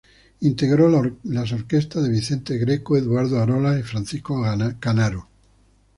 [0.39, 0.89] Integró
[1.25, 4.41] las orquestas de Vicente Greco, Eduardo Arolas y Francisco
[4.79, 5.27] Canaro.